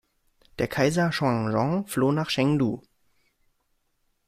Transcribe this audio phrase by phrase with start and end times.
[0.57, 2.81] Der Kaiser Xuanzong floh nach Chengdu.